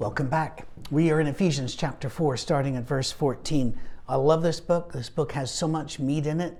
[0.00, 0.66] Welcome back.
[0.90, 3.78] We are in Ephesians chapter 4, starting at verse 14.
[4.08, 4.94] I love this book.
[4.94, 6.56] This book has so much meat in it.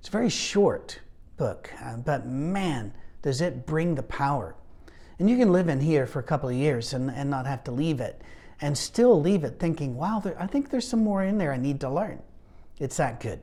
[0.00, 0.98] It's a very short
[1.36, 2.92] book, uh, but man,
[3.22, 4.56] does it bring the power.
[5.20, 7.62] And you can live in here for a couple of years and, and not have
[7.62, 8.22] to leave it,
[8.60, 11.58] and still leave it thinking, wow, there, I think there's some more in there I
[11.58, 12.20] need to learn.
[12.80, 13.38] It's that good.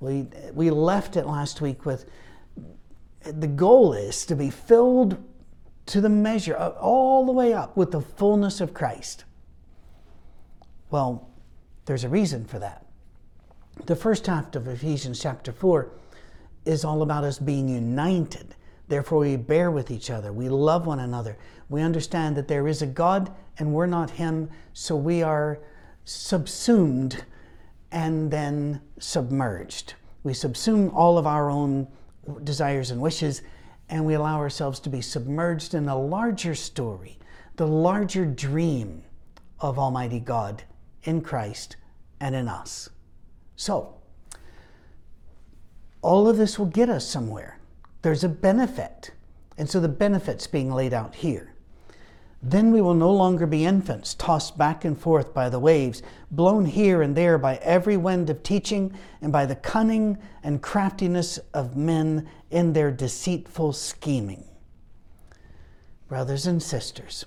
[0.00, 2.06] We, we left it last week with
[3.22, 5.22] the goal is to be filled
[5.86, 9.24] to the measure, uh, all the way up with the fullness of Christ.
[10.90, 11.28] Well,
[11.86, 12.84] there's a reason for that.
[13.86, 15.90] The first half of Ephesians chapter 4
[16.64, 18.54] is all about us being united.
[18.88, 20.32] Therefore, we bear with each other.
[20.32, 21.36] We love one another.
[21.68, 25.58] We understand that there is a God and we're not Him, so we are
[26.04, 27.24] subsumed
[27.92, 29.94] and then submerged.
[30.22, 31.86] We subsume all of our own
[32.44, 33.42] desires and wishes
[33.88, 37.18] and we allow ourselves to be submerged in a larger story,
[37.56, 39.02] the larger dream
[39.60, 40.64] of Almighty God
[41.04, 41.76] in Christ
[42.20, 42.88] and in us.
[43.56, 43.94] So,
[46.02, 47.58] all of this will get us somewhere.
[48.02, 49.10] There's a benefit.
[49.58, 51.55] And so the benefit's being laid out here.
[52.48, 56.64] Then we will no longer be infants, tossed back and forth by the waves, blown
[56.64, 61.76] here and there by every wind of teaching, and by the cunning and craftiness of
[61.76, 64.44] men in their deceitful scheming.
[66.06, 67.26] Brothers and sisters,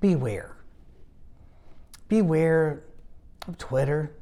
[0.00, 0.56] beware.
[2.06, 2.84] Beware
[3.48, 4.14] of Twitter,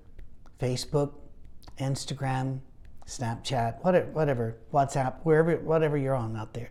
[0.59, 1.13] Facebook,
[1.79, 2.61] Instagram,
[3.07, 6.71] Snapchat, whatever, whatever, WhatsApp, wherever, whatever you're on out there.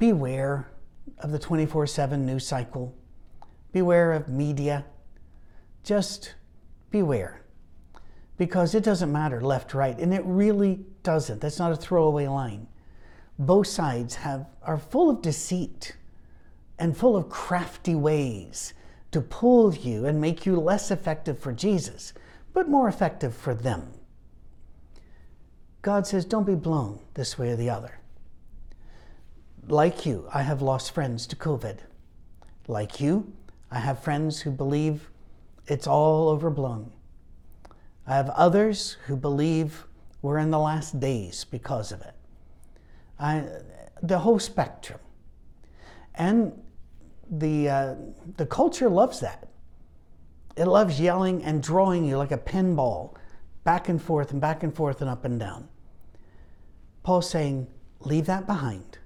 [0.00, 0.71] Beware
[1.18, 2.94] of the 24 7 news cycle.
[3.72, 4.84] Beware of media.
[5.82, 6.34] Just
[6.90, 7.42] beware.
[8.36, 11.40] Because it doesn't matter left, right, and it really doesn't.
[11.40, 12.66] That's not a throwaway line.
[13.38, 15.96] Both sides have, are full of deceit
[16.78, 18.74] and full of crafty ways
[19.12, 22.12] to pull you and make you less effective for Jesus,
[22.52, 23.92] but more effective for them.
[25.82, 27.98] God says, don't be blown this way or the other.
[29.68, 31.78] Like you, I have lost friends to COVID.
[32.66, 33.32] Like you,
[33.70, 35.10] I have friends who believe
[35.66, 36.92] it's all overblown.
[38.06, 39.86] I have others who believe
[40.20, 42.14] we're in the last days because of it.
[43.20, 43.44] I,
[44.02, 44.98] the whole spectrum.
[46.16, 46.60] And
[47.30, 47.94] the, uh,
[48.36, 49.48] the culture loves that.
[50.56, 53.14] It loves yelling and drawing you like a pinball
[53.62, 55.68] back and forth and back and forth and up and down.
[57.04, 57.68] Paul's saying,
[58.00, 58.98] leave that behind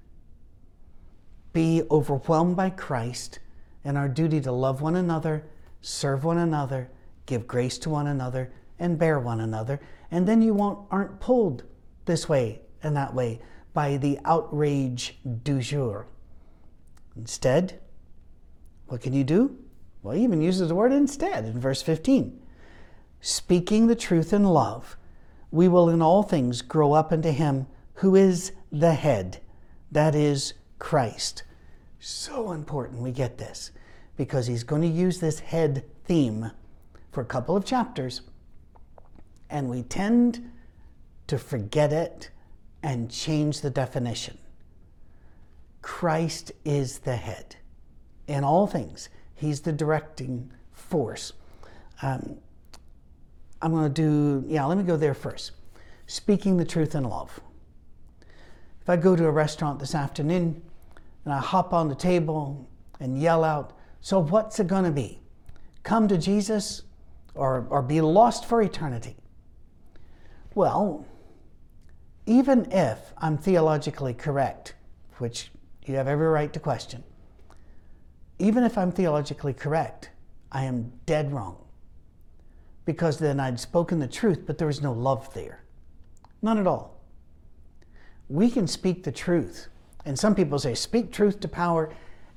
[1.57, 3.39] be overwhelmed by Christ
[3.83, 5.47] and our duty to love one another,
[5.81, 6.91] serve one another,
[7.25, 9.81] give grace to one another, and bear one another.
[10.11, 11.63] And then you won't, aren't pulled
[12.05, 13.41] this way and that way
[13.73, 16.07] by the outrage du jour.
[17.17, 17.81] Instead,
[18.89, 19.57] what can you do?
[20.03, 22.39] Well, he even uses the word instead in verse 15.
[23.23, 24.99] Speaking the truth in love,
[25.51, 29.41] we will in all things grow up into him who is the head,
[29.91, 31.45] that is, Christ.
[31.99, 33.73] So important we get this
[34.17, 36.51] because he's going to use this head theme
[37.13, 38.23] for a couple of chapters,
[39.51, 40.51] and we tend
[41.27, 42.31] to forget it
[42.83, 44.39] and change the definition.
[45.83, 47.57] Christ is the head
[48.27, 51.33] in all things, He's the directing force.
[52.03, 52.39] Um,
[53.61, 55.53] I'm going to do, yeah, let me go there first.
[56.07, 57.39] Speaking the truth in love.
[58.81, 60.63] If I go to a restaurant this afternoon
[61.27, 62.71] and I hop on the table
[63.01, 65.21] and yell out, So what's it going to be?
[65.83, 66.85] Come to Jesus
[67.35, 69.17] or, or be lost for eternity?
[70.55, 71.05] Well,
[72.27, 74.77] even if I'm theologically correct,
[75.19, 75.51] which
[75.85, 77.03] you have every right to question,
[78.39, 80.11] even if I'm theologically correct,
[80.53, 81.57] I am dead wrong.
[82.85, 85.65] Because then I'd spoken the truth, but there was no love there.
[86.41, 87.01] None at all.
[88.29, 89.69] We can speak the truth
[90.07, 91.93] and some people say, speak truth to power.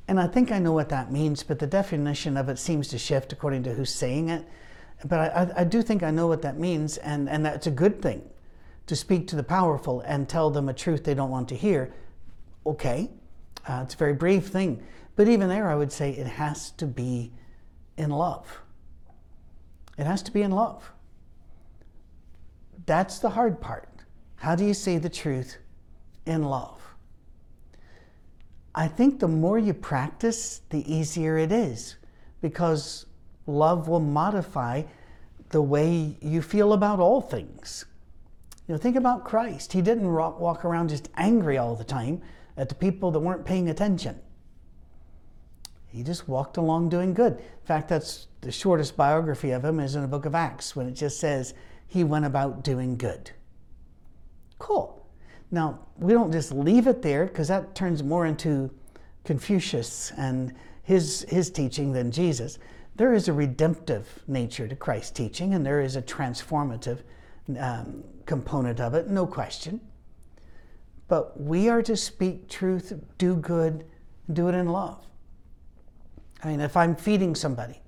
[0.08, 2.98] And I think I know what that means, but the definition of it seems to
[2.98, 4.46] shift according to who's saying it.
[5.06, 8.02] But I, I do think I know what that means, and, and that's a good
[8.02, 8.28] thing
[8.88, 11.94] to speak to the powerful and tell them a truth they don't want to hear.
[12.66, 13.12] Okay,
[13.68, 14.84] uh, it's a very brave thing.
[15.16, 17.32] But even there, I would say it has to be
[17.98, 18.62] in love.
[19.98, 20.92] It has to be in love.
[22.88, 23.90] That's the hard part.
[24.38, 25.58] How do you say the truth
[26.26, 26.79] in love?
[28.76, 31.96] I think the more you practice, the easier it is
[32.42, 33.06] because
[33.48, 34.84] love will modify
[35.50, 37.86] the way you feel about all things.
[38.68, 39.74] You know, think about Christ.
[39.74, 42.22] He didn't walk around just angry all the time
[42.56, 44.20] at the people that weren't paying attention.
[45.88, 47.34] He just walked along doing good.
[47.34, 50.88] In fact, that's the shortest biography of him is in the book of Acts when
[50.88, 51.56] it just says
[51.88, 53.32] he went about doing good.
[54.60, 54.99] Cool.
[55.52, 58.70] Now, we don't just leave it there because that turns more into
[59.24, 60.54] Confucius and
[60.84, 62.60] his, his teaching than Jesus.
[62.96, 67.00] There is a redemptive nature to Christ's teaching, and there is a transformative
[67.60, 69.82] um, component of it, no question.
[71.08, 73.86] But we are to speak truth, do good,
[74.32, 75.04] do it in love.
[76.44, 77.82] I mean, if I'm feeding somebody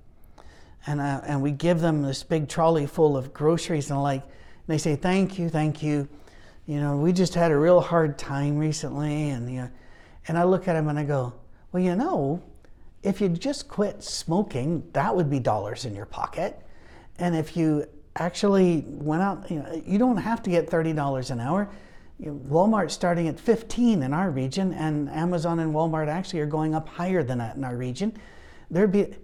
[0.86, 4.66] and, uh, and we give them this big trolley full of groceries and like, and
[4.66, 6.08] they say, thank you, thank you.
[6.66, 9.30] You know, we just had a real hard time recently.
[9.30, 9.70] And, you know,
[10.28, 11.32] and I look at them and I go,
[11.72, 12.42] well, you know,
[13.02, 16.60] if you just quit smoking, that would be dollars in your pocket.
[17.18, 17.86] And if you
[18.16, 21.68] actually went out, you know, you don't have to get $30 an hour.
[22.20, 26.88] Walmart's starting at 15 in our region, and Amazon and Walmart actually are going up
[26.88, 28.16] higher than that in our region.
[28.70, 29.14] There'd be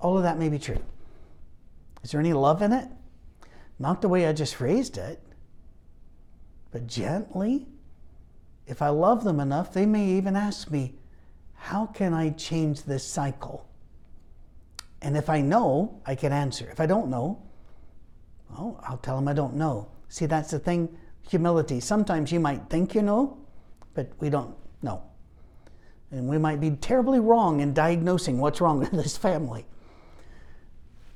[0.00, 0.78] all of that may be true.
[2.02, 2.88] Is there any love in it?
[3.78, 5.22] Not the way I just phrased it,
[6.70, 7.66] but gently.
[8.66, 10.94] If I love them enough, they may even ask me,
[11.54, 13.66] How can I change this cycle?
[15.00, 16.68] And if I know, I can answer.
[16.70, 17.40] If I don't know,
[18.50, 19.88] well, I'll tell them I don't know.
[20.08, 20.96] See, that's the thing
[21.28, 21.80] humility.
[21.80, 23.38] Sometimes you might think you know,
[23.94, 25.02] but we don't know.
[26.10, 29.66] And we might be terribly wrong in diagnosing what's wrong with this family.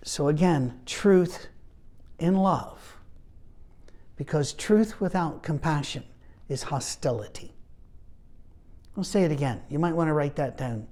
[0.05, 1.49] So, again, truth
[2.19, 2.99] in love.
[4.17, 6.05] Because truth without compassion
[6.49, 7.55] is hostility.
[8.97, 9.62] I'll say it again.
[9.70, 10.87] You might want to write that down.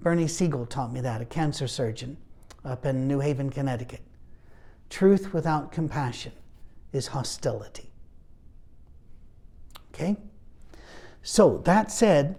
[0.00, 2.16] Bernie Siegel taught me that, a cancer surgeon
[2.64, 4.02] up in New Haven, Connecticut.
[4.90, 6.32] Truth without compassion
[6.92, 7.90] is hostility.
[9.92, 10.16] Okay?
[11.22, 12.36] So, that said,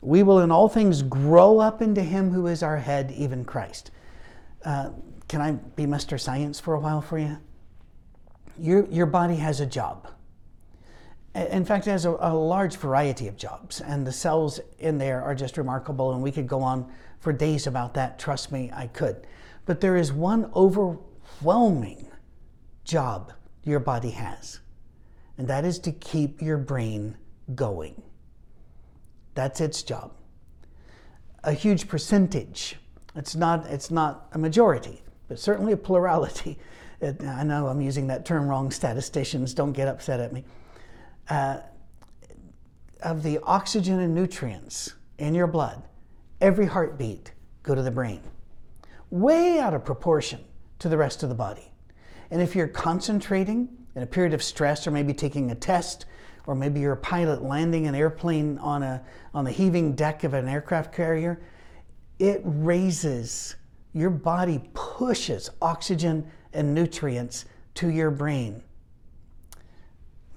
[0.00, 3.90] we will in all things grow up into Him who is our head, even Christ.
[4.64, 4.90] Uh,
[5.28, 6.18] can I be Mr.
[6.18, 7.38] Science for a while for you?
[8.60, 10.08] Your, your body has a job.
[11.34, 15.22] In fact, it has a, a large variety of jobs, and the cells in there
[15.22, 18.18] are just remarkable, and we could go on for days about that.
[18.18, 19.26] Trust me, I could.
[19.64, 22.08] But there is one overwhelming
[22.84, 24.60] job your body has,
[25.38, 27.16] and that is to keep your brain
[27.54, 28.02] going.
[29.34, 30.12] That's its job.
[31.44, 32.76] A huge percentage.
[33.14, 36.58] It's not, it's not a majority, but certainly a plurality.
[37.00, 38.70] It, I know I'm using that term wrong.
[38.70, 40.44] Statisticians don't get upset at me.
[41.28, 41.60] Uh,
[43.02, 45.82] of the oxygen and nutrients in your blood,
[46.40, 47.32] every heartbeat
[47.62, 48.20] go to the brain,
[49.10, 50.40] way out of proportion
[50.78, 51.72] to the rest of the body.
[52.30, 56.06] And if you're concentrating in a period of stress or maybe taking a test
[56.46, 59.02] or maybe you're a pilot landing an airplane on, a,
[59.34, 61.40] on the heaving deck of an aircraft carrier,
[62.18, 63.56] it raises,
[63.92, 67.44] your body pushes oxygen and nutrients
[67.74, 68.62] to your brain.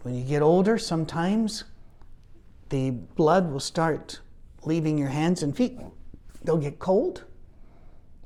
[0.04, 1.64] When you get older, sometimes
[2.70, 4.20] the blood will start
[4.66, 5.80] leaving your hands and feet.
[6.44, 7.24] They'll get cold.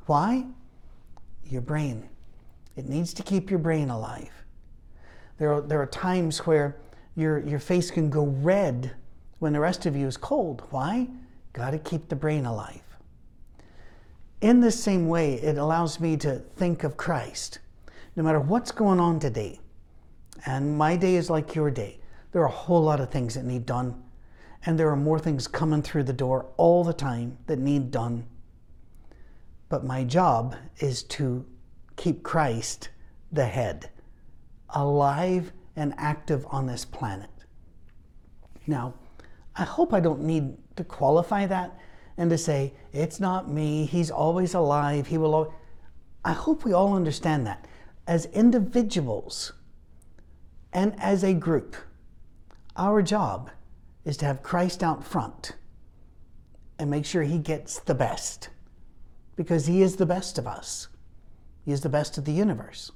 [0.06, 0.46] Why?
[1.46, 2.10] Your brain.
[2.76, 4.32] It needs to keep your brain alive.
[5.38, 6.78] There are, there are times where
[7.16, 8.92] your, your face can go red
[9.40, 10.64] when the rest of you is cold.
[10.72, 11.08] Why?
[11.54, 12.82] Got to keep the brain alive.
[14.42, 17.60] In the same way, it allows me to think of Christ.
[18.18, 19.60] No matter what's going on today,
[20.48, 22.00] and my day is like your day,
[22.32, 24.04] there are a whole lot of things that need done.
[24.66, 28.26] And there are more things coming through the door all the time that need done.
[29.70, 31.46] But my job is to
[31.96, 32.90] keep Christ
[33.32, 33.92] the head
[34.72, 37.30] alive and active on this planet.
[38.66, 38.96] Now,
[39.56, 41.80] I hope I don't need to qualify that
[42.18, 45.52] and to say, it's not me, he's always alive, he will always.
[46.26, 47.68] I hope we all understand that.
[48.08, 49.52] As individuals
[50.72, 51.76] and as a group,
[52.78, 53.52] our job
[54.06, 55.58] is to have Christ out front
[56.80, 58.50] and make sure he gets the best
[59.36, 60.88] because he is the best of us.
[61.66, 62.92] He is the best of the universe.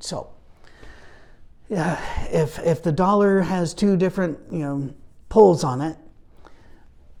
[0.00, 0.30] So,
[1.68, 2.00] yeah,
[2.30, 4.94] if if the dollar has two different you know
[5.28, 5.98] poles on it,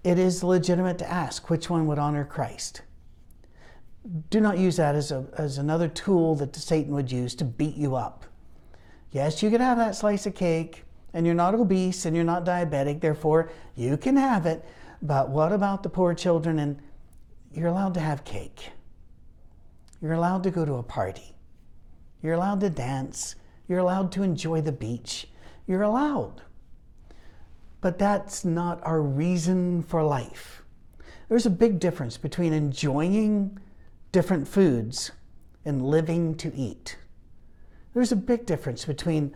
[0.02, 2.82] it is legitimate to ask which one would honor Christ.
[4.28, 7.76] Do not use that as a as another tool that Satan would use to beat
[7.76, 8.26] you up.
[9.12, 10.84] Yes, you can have that slice of cake,
[11.14, 14.64] and you're not obese and you're not diabetic, therefore you can have it.
[15.00, 16.58] But what about the poor children?
[16.58, 16.80] And
[17.52, 18.70] you're allowed to have cake.
[20.02, 21.36] You're allowed to go to a party.
[22.20, 23.36] You're allowed to dance.
[23.68, 25.28] You're allowed to enjoy the beach.
[25.66, 26.42] You're allowed.
[27.80, 30.62] But that's not our reason for life.
[31.28, 33.58] There's a big difference between enjoying
[34.14, 35.10] different foods
[35.64, 36.96] and living to eat.
[37.94, 39.34] There's a big difference between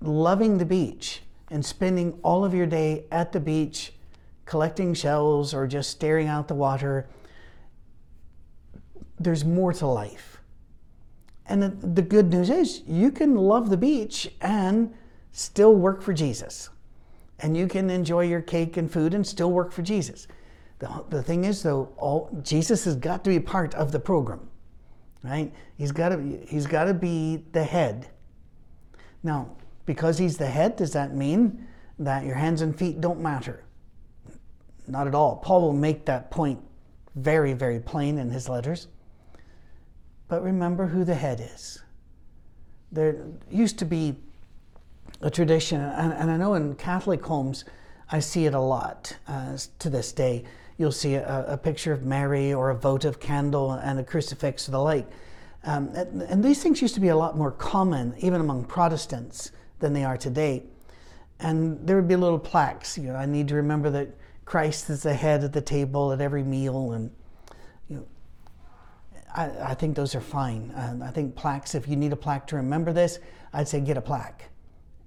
[0.00, 3.92] loving the beach and spending all of your day at the beach
[4.44, 7.08] collecting shells or just staring out the water.
[9.18, 10.38] There's more to life.
[11.46, 14.94] And the good news is you can love the beach and
[15.32, 16.68] still work for Jesus.
[17.40, 20.28] And you can enjoy your cake and food and still work for Jesus.
[20.78, 24.48] The, the thing is, though, all, Jesus has got to be part of the program,
[25.22, 25.52] right?
[25.76, 28.08] He's got to he's got to be the head.
[29.22, 31.66] Now, because he's the head, does that mean
[31.98, 33.64] that your hands and feet don't matter?
[34.86, 35.36] Not at all.
[35.36, 36.60] Paul will make that point
[37.14, 38.88] very, very plain in his letters.
[40.28, 41.82] But remember who the head is.
[42.92, 44.16] There used to be
[45.20, 47.64] a tradition, and, and I know in Catholic homes,
[48.10, 50.44] I see it a lot uh, to this day.
[50.76, 54.72] You'll see a, a, picture of Mary or a votive candle and a crucifix or
[54.72, 55.06] the like.
[55.62, 59.52] Um, and, and, these things used to be a lot more common, even among Protestants,
[59.78, 60.64] than they are today.
[61.40, 62.98] And there would be little plaques.
[62.98, 64.08] You know, I need to remember that
[64.44, 67.10] Christ is the head at the table at every meal, and
[67.88, 68.06] you know,
[69.34, 70.70] I, I think those are fine.
[70.72, 71.74] Uh, I think plaques.
[71.74, 73.20] If you need a plaque to remember this,
[73.52, 74.50] I'd say get a plaque,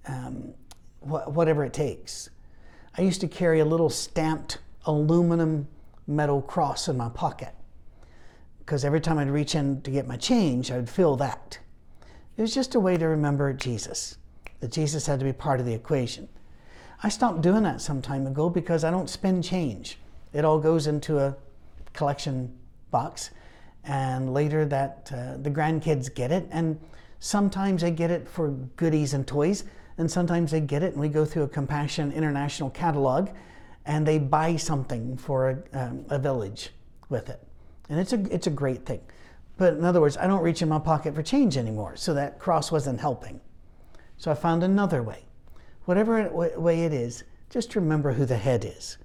[0.07, 0.53] um,
[1.01, 2.29] wh- whatever it takes.
[2.97, 4.57] I used to carry a little stamped
[4.88, 5.67] aluminum
[6.08, 7.53] metal cross in my pocket
[8.67, 11.58] because every time I'd reach in to get my change, I'd feel that.
[12.36, 14.17] It was just a way to remember Jesus,
[14.60, 16.27] that Jesus had to be part of the equation.
[17.01, 19.98] I stopped doing that some time ago because I don't spend change.
[20.34, 21.38] It all goes into a
[21.94, 22.53] collection
[22.91, 23.29] box,
[23.86, 26.77] and later that uh, the grandkids get it, and
[27.20, 29.63] sometimes they get it for goodies and toys,
[29.98, 33.29] and sometimes they get it and we go through a Compassion International catalog,
[33.88, 36.70] and they buy something for a, um, a village
[37.10, 37.41] with it,
[37.89, 39.01] and it's a it's a great thing.
[39.58, 42.38] But in other words, I don't reach in my pocket for change anymore, so that
[42.38, 43.41] cross wasn't helping.
[44.17, 45.24] So I found another way
[45.88, 48.98] whatever way it is, just remember who the head is.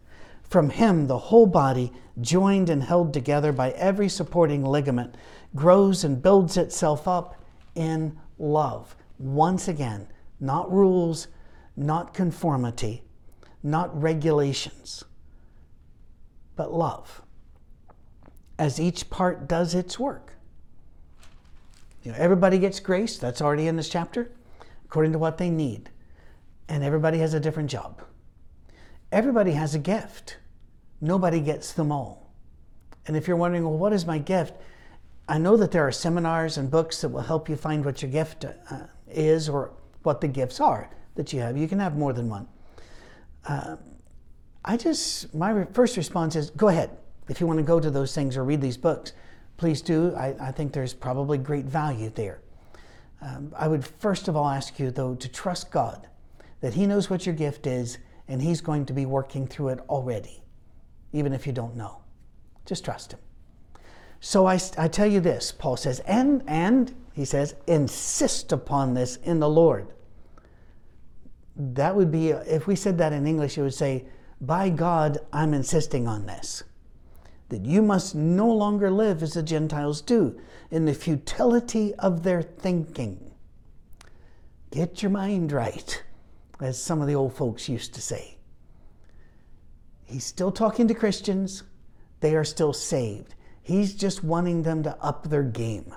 [0.42, 5.14] From him, the whole body, joined and held together by every supporting ligament,
[5.54, 7.36] grows and builds itself up
[7.76, 8.96] in love.
[9.18, 10.08] Once again,
[10.40, 11.28] not rules,
[11.76, 13.04] not conformity,
[13.62, 15.04] not regulations,
[16.56, 17.22] but love.
[18.58, 20.34] As each part does its work.
[22.02, 24.30] You know, everybody gets grace, that's already in this chapter,
[24.84, 25.90] according to what they need
[26.72, 28.02] and everybody has a different job.
[29.12, 30.38] Everybody has a gift.
[31.02, 32.32] Nobody gets them all.
[33.06, 34.54] And if you're wondering, well, what is my gift?
[35.28, 38.10] I know that there are seminars and books that will help you find what your
[38.10, 41.58] gift uh, is or what the gifts are that you have.
[41.58, 42.48] You can have more than one.
[43.46, 43.76] Uh,
[44.64, 46.90] I just, my first response is go ahead.
[47.28, 49.12] If you want to go to those things or read these books,
[49.56, 50.14] please do.
[50.14, 52.40] I, I think there's probably great value there.
[53.20, 56.08] Um, I would first of all ask you, though, to trust God
[56.60, 59.80] that He knows what your gift is and He's going to be working through it
[59.88, 60.42] already,
[61.12, 62.02] even if you don't know.
[62.66, 63.20] Just trust Him.
[64.20, 69.16] So I, I tell you this, Paul says, and, and, he says, insist upon this
[69.16, 69.88] in the Lord.
[71.62, 74.06] That would be, if we said that in English, it would say,
[74.40, 76.64] by God, I'm insisting on this.
[77.50, 80.40] That you must no longer live as the Gentiles do,
[80.72, 83.30] in the futility of their thinking.
[84.72, 86.02] Get your mind right
[86.60, 88.38] as some of the old folks used to say.
[90.04, 91.62] He's still talking to Christians,
[92.18, 93.36] they are still saved.
[93.62, 95.94] He's just wanting them to up their game.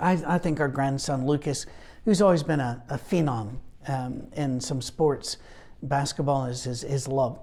[0.00, 1.66] I, I think our grandson Lucas,
[2.04, 3.58] who's always been a, a phenom
[3.88, 5.38] um, in some sports,
[5.82, 7.38] basketball is his, his love.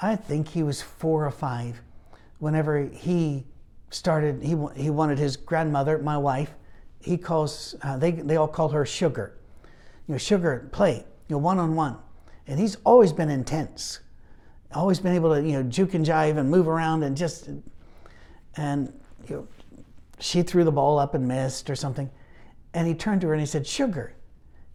[0.00, 1.80] I think he was four or five
[2.38, 3.44] whenever he
[3.90, 6.54] started, he, he wanted his grandmother, my wife,
[7.00, 9.36] he calls, uh, they, they all call her Sugar
[10.06, 11.96] you know, sugar play, you know, one on one.
[12.46, 14.00] And he's always been intense,
[14.72, 17.48] always been able to, you know, juke and jive and move around and just,
[18.56, 18.92] and,
[19.28, 19.48] you know,
[20.18, 22.08] she threw the ball up and missed or something.
[22.72, 24.14] And he turned to her and he said, Sugar,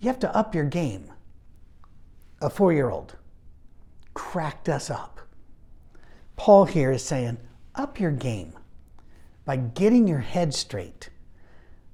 [0.02, 1.12] you have to up your game.
[2.42, 3.16] A four year old
[4.14, 5.22] cracked us up.
[6.36, 7.38] Paul here is saying,
[7.76, 8.54] up your game
[9.46, 11.10] by getting your head straight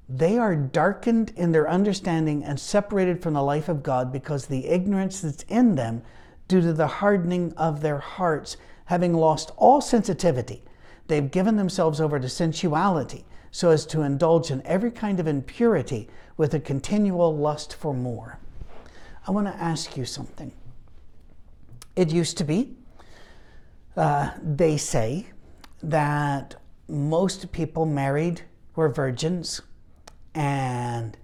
[0.09, 4.67] they are darkened in their understanding and separated from the life of God because the
[4.67, 6.01] ignorance that's in them
[6.47, 10.63] due to the hardening of their hearts, having lost all sensitivity.
[11.07, 16.09] They've given themselves over to sensuality so as to indulge in every kind of impurity
[16.37, 18.39] with a continual lust for more.
[19.27, 20.51] I want to ask you something.
[21.95, 22.75] It used to be
[23.97, 25.25] Uh, they say
[25.81, 26.55] that
[26.87, 28.41] most people married
[28.75, 29.61] were virgins
[30.35, 31.17] and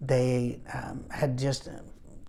[0.00, 1.68] they um, had just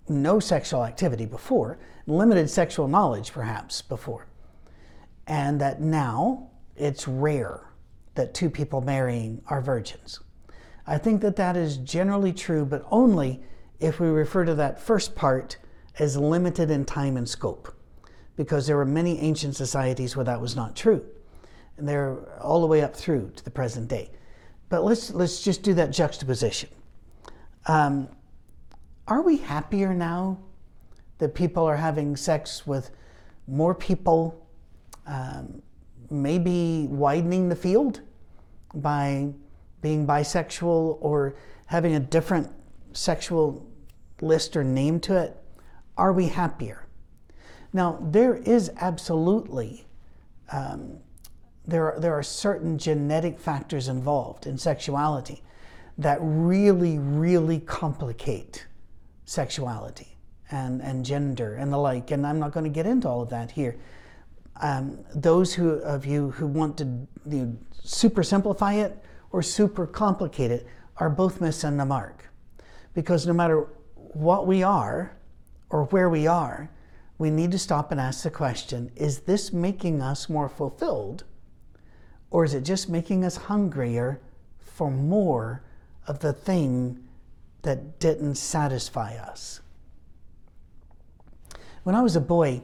[0.10, 1.77] no sexual activity before,
[2.08, 4.27] limited sexual knowledge perhaps before,
[5.27, 7.62] and that now it's rare
[8.15, 10.20] that two people marrying are virgins.
[10.88, 13.42] I think that that is generally true, but only
[13.80, 15.58] if we refer to that first part
[16.00, 17.74] as limited in time and scope,
[18.36, 21.04] because there were many ancient societies where that was not true,
[21.77, 24.12] and they're all the way up through to the present day.
[24.70, 26.70] But let's let's just do that juxtaposition.
[27.68, 28.10] Um,
[29.08, 30.39] are we happier now
[31.18, 32.92] that people are having sex with
[33.48, 34.48] more people,
[35.08, 35.62] um,
[36.10, 38.01] maybe widening the field
[38.74, 39.34] by
[39.86, 41.36] being bisexual or
[41.68, 42.51] having a different
[42.94, 43.63] sexual
[44.20, 45.38] list or name to it?
[45.96, 46.88] Are we happier?
[47.72, 49.86] Now, there is absolutely,
[50.51, 50.98] um,
[51.68, 55.44] there, are, there are certain genetic factors involved in sexuality
[56.00, 58.65] that really, really complicate
[59.25, 60.18] sexuality
[60.50, 62.10] and, and gender and the like.
[62.10, 63.77] And I'm not going to get into all of that here.
[64.62, 66.86] Um, those who, of you who want to
[67.30, 69.04] you know, super simplify it
[69.36, 70.65] or super complicated
[70.96, 72.30] are both missing the mark.
[72.94, 75.18] Because no matter what we are
[75.70, 76.70] or where we are,
[77.18, 81.25] we need to stop and ask the question is this making us more fulfilled?
[82.30, 84.22] Or is it just making us hungrier
[84.58, 85.63] for more
[86.08, 87.04] of the thing
[87.63, 89.60] that didn't satisfy us.
[91.84, 92.62] When I was a boy,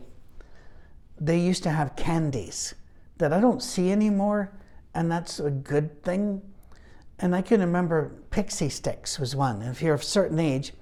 [1.19, 2.75] they used to have candies
[3.17, 4.51] that I don't see anymore,
[4.93, 6.41] and that's a good thing.
[7.21, 9.61] And I can remember Pixy Stix was one.
[9.61, 10.73] If you're of a certain age,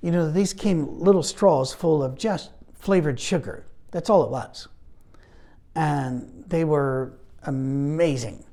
[0.00, 3.66] you know, these came little straws full of just flavored sugar.
[3.90, 4.68] That's all it was.
[5.74, 8.44] And they were amazing.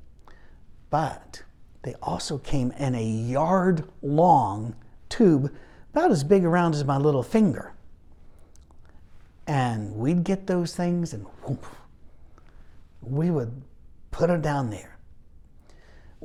[0.90, 1.42] But
[1.82, 4.76] they also came in a yard long
[5.08, 5.52] tube,
[5.92, 7.72] about as big around as my little finger.
[9.46, 11.64] And we'd get those things and whoop,
[13.00, 13.62] we would
[14.10, 14.99] put them down there.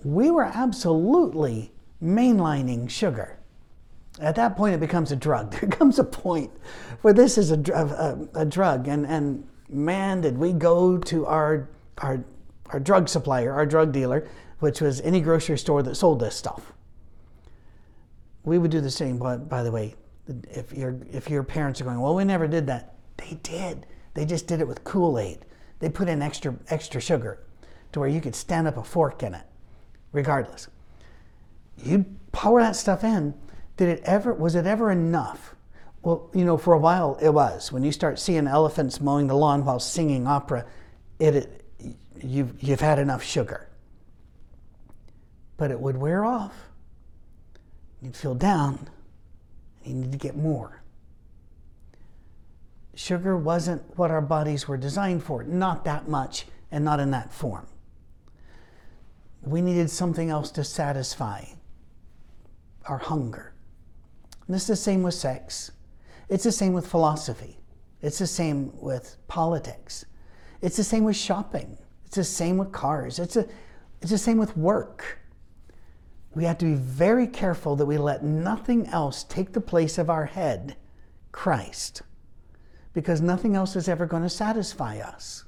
[0.04, 3.40] We were absolutely mainlining sugar.
[4.20, 5.52] At that point, it becomes a drug.
[5.60, 6.52] There comes a point
[7.02, 11.70] where this is a, a, a drug, and, and man, did we go to our,
[12.00, 12.24] our,
[12.70, 14.28] our drug supplier, our drug dealer,
[14.60, 16.74] which was any grocery store that sold this stuff.
[18.44, 19.96] We would do the same, but by the way,
[20.50, 22.96] if your if your parents are going, well, we never did that.
[23.18, 23.86] They did.
[24.14, 25.46] They just did it with Kool-Aid.
[25.80, 27.44] They put in extra extra sugar
[27.92, 29.46] to where you could stand up a fork in it,
[30.16, 30.68] regardless.
[31.78, 33.34] You power that stuff in.
[33.78, 35.56] Did it ever was it ever enough?
[36.02, 37.72] Well, you know, for a while it was.
[37.72, 40.66] When you start seeing elephants mowing the lawn while singing opera,
[41.20, 41.66] it, it
[42.24, 43.68] you've you've had enough sugar
[45.58, 46.70] but it would wear off.
[48.02, 48.90] You'd feel down,
[49.84, 50.82] and you need to get more.
[52.94, 57.34] Sugar wasn't what our bodies were designed for, not that much and not in that
[57.34, 57.68] form.
[59.46, 61.46] We needed something else to satisfy
[62.88, 63.54] our hunger.
[64.48, 65.72] And it's the same with sex.
[66.30, 67.60] It's the same with philosophy.
[68.02, 70.06] It's the same with politics.
[70.62, 71.78] It's the same with shopping.
[72.06, 73.20] It's the same with cars.
[73.20, 73.48] It's, a,
[74.02, 75.20] it's the same with work
[76.36, 80.10] we have to be very careful that we let nothing else take the place of
[80.10, 80.76] our head,
[81.32, 82.02] Christ,
[82.94, 85.46] because nothing else is ever going to satisfy us.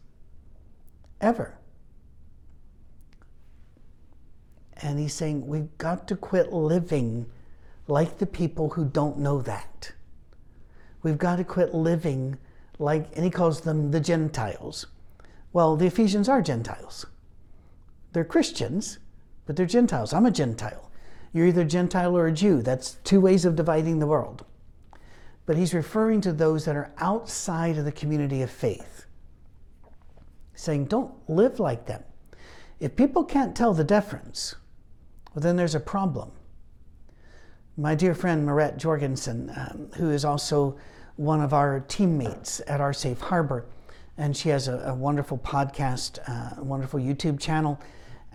[1.19, 1.56] Ever.
[4.81, 7.25] And he's saying we've got to quit living
[7.87, 9.91] like the people who don't know that.
[11.01, 12.37] We've got to quit living
[12.79, 14.87] like, and he calls them the Gentiles.
[15.53, 17.05] Well, the Ephesians are Gentiles.
[18.13, 18.99] They're Christians,
[19.45, 20.13] but they're Gentiles.
[20.13, 20.91] I'm a Gentile.
[21.33, 22.61] You're either Gentile or a Jew.
[22.61, 24.45] That's two ways of dividing the world.
[25.45, 29.05] But he's referring to those that are outside of the community of faith,
[30.53, 32.03] saying, don't live like them.
[32.79, 34.55] If people can't tell the difference,
[35.33, 36.31] well, then there's a problem.
[37.77, 40.77] My dear friend Marette Jorgensen, um, who is also
[41.15, 43.65] one of our teammates at our Safe Harbor,
[44.17, 47.79] and she has a, a wonderful podcast, uh, a wonderful YouTube channel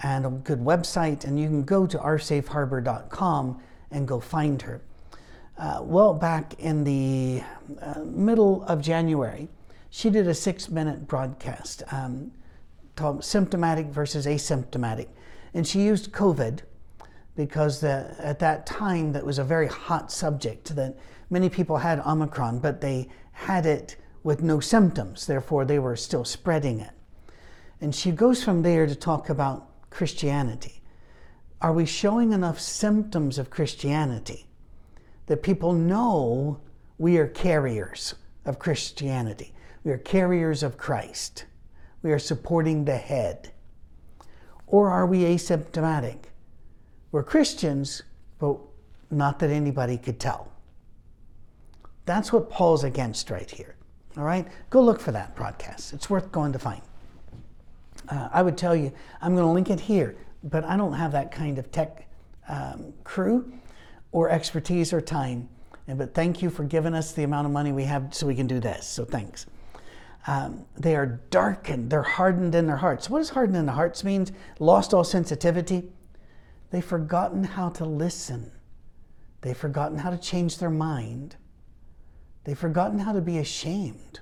[0.02, 4.80] and a good website, and you can go to oursafeharbor.com and go find her.
[5.58, 7.42] Uh, well, back in the
[7.80, 9.48] uh, middle of January,
[9.90, 12.32] she did a six minute broadcast um,
[12.96, 15.08] called Symptomatic versus Asymptomatic.
[15.54, 16.60] And she used COVID
[17.34, 20.96] because the, at that time that was a very hot subject that
[21.30, 26.24] many people had Omicron, but they had it with no symptoms, therefore they were still
[26.24, 26.92] spreading it.
[27.80, 30.82] And she goes from there to talk about Christianity.
[31.60, 34.46] Are we showing enough symptoms of Christianity
[35.26, 36.60] that people know
[36.98, 38.14] we are carriers
[38.44, 39.52] of Christianity?
[39.84, 41.46] We are carriers of Christ.
[42.02, 43.52] We are supporting the head.
[44.66, 46.24] Or are we asymptomatic?
[47.12, 48.02] We're Christians,
[48.38, 48.56] but
[49.10, 50.50] not that anybody could tell.
[52.06, 53.76] That's what Paul's against right here.
[54.16, 54.48] All right?
[54.70, 55.92] Go look for that broadcast.
[55.92, 56.82] It's worth going to find.
[58.08, 61.12] Uh, I would tell you, I'm going to link it here, but I don't have
[61.12, 62.08] that kind of tech
[62.48, 63.52] um, crew
[64.10, 65.48] or expertise or time.
[65.86, 68.34] And, but thank you for giving us the amount of money we have so we
[68.34, 68.86] can do this.
[68.86, 69.46] So thanks.
[70.26, 73.10] Um, they are darkened, they're hardened in their hearts.
[73.10, 74.26] What does hardened in the hearts mean?
[74.60, 75.90] Lost all sensitivity.
[76.72, 78.50] They've forgotten how to listen.
[79.42, 81.36] They've forgotten how to change their mind.
[82.44, 84.20] They've forgotten how to be ashamed.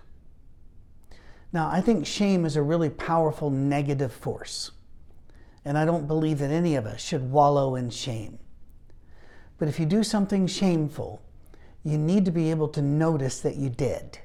[1.52, 4.72] Now, I think shame is a really powerful negative force.
[5.64, 8.40] And I don't believe that any of us should wallow in shame.
[9.56, 11.22] But if you do something shameful,
[11.84, 14.18] you need to be able to notice that you did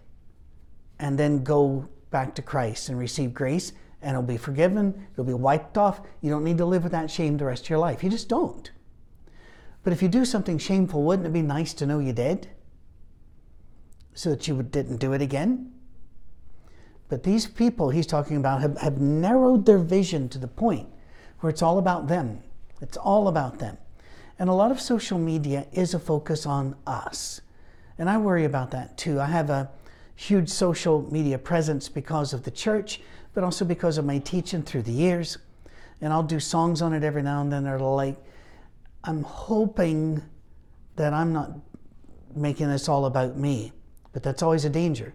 [0.98, 3.72] and then go back to Christ and receive grace
[4.06, 6.00] and it'll be forgiven, it'll be wiped off.
[6.22, 8.04] You don't need to live with that shame the rest of your life.
[8.04, 8.70] You just don't.
[9.84, 12.48] But if you do something shameful, wouldn't it be nice to know you did?
[14.14, 15.74] So that you didn't do it again?
[17.10, 20.88] But these people he's talking about have, have narrowed their vision to the point
[21.40, 22.44] where it's all about them.
[22.82, 23.76] It's all about them.
[24.38, 27.42] And a lot of social media is a focus on us.
[27.98, 29.20] And I worry about that too.
[29.20, 29.72] I have a
[30.16, 33.02] huge social media presence because of the church,
[33.36, 35.38] but also because of my teaching through the years.
[36.02, 38.18] And I'll do songs on it every now and then that are like,
[39.04, 40.24] I'm hoping
[40.96, 41.52] that I'm not
[42.36, 43.72] making this all about me,
[44.14, 45.14] but that's always a danger.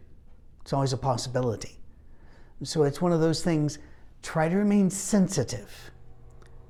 [0.61, 1.79] It's always a possibility.
[2.63, 3.79] So it's one of those things,
[4.23, 5.91] try to remain sensitive.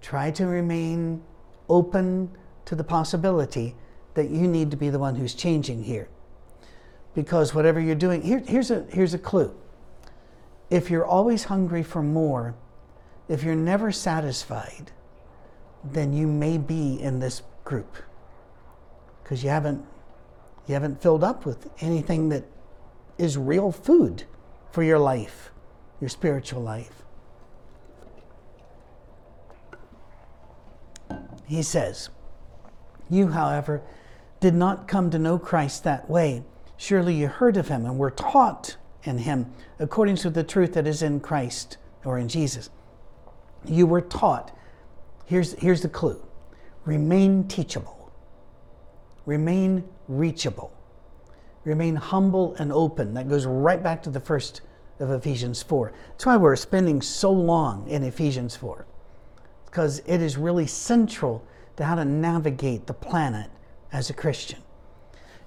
[0.01, 1.23] Try to remain
[1.69, 2.31] open
[2.65, 3.75] to the possibility
[4.15, 6.09] that you need to be the one who's changing here.
[7.15, 9.53] Because whatever you're doing, here, here's, a, here's a clue.
[10.71, 12.55] If you're always hungry for more,
[13.29, 14.93] if you're never satisfied,
[15.85, 17.97] then you may be in this group
[19.23, 19.85] because you haven't
[20.67, 22.45] you haven't filled up with anything that
[23.19, 24.25] is real food
[24.71, 25.51] for your life,
[26.01, 27.03] your spiritual life.
[31.47, 32.09] He says,
[33.09, 33.83] You, however,
[34.39, 36.45] did not come to know Christ that way.
[36.77, 40.87] Surely you heard of him and were taught in him according to the truth that
[40.87, 42.71] is in Christ or in Jesus.
[43.65, 44.57] You were taught.
[45.27, 46.23] Here's, here's the clue
[46.85, 48.13] remain teachable,
[49.27, 50.73] remain reachable,
[51.65, 53.15] remain humble and open.
[53.15, 54.63] That goes right back to the first
[54.99, 55.93] of Ephesians 4.
[56.11, 58.87] That's why we're spending so long in Ephesians 4,
[59.67, 61.45] because it is really central
[61.77, 63.51] to how to navigate the planet
[63.93, 64.61] as a Christian.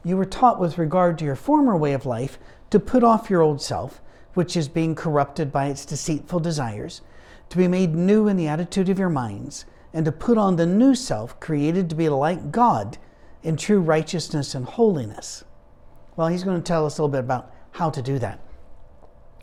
[0.04, 2.38] You were taught with regard to your former way of life
[2.74, 4.02] to put off your old self,
[4.34, 7.02] which is being corrupted by its deceitful desires,
[7.50, 10.66] to be made new in the attitude of your minds, and to put on the
[10.66, 12.98] new self, created to be like God
[13.44, 15.44] in true righteousness and holiness.
[16.16, 18.40] Well, he's going to tell us a little bit about how to do that.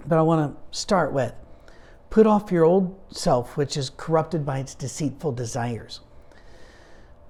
[0.09, 1.33] But I want to start with
[2.11, 6.01] put off your old self, which is corrupted by its deceitful desires.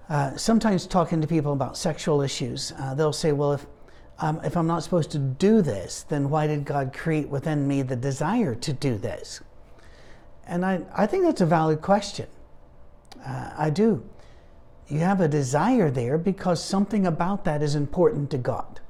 [0.08, 3.66] Uh, sometimes talking to people about sexual issues, uh, they'll say, well, if,
[4.20, 7.82] um, if I'm not supposed to do this, then why did God create within me
[7.82, 9.40] the desire to do this?
[10.46, 12.26] And I, I think that's a valid question.
[13.24, 14.04] Uh, I do.
[14.88, 18.80] You have a desire there because something about that is important to God.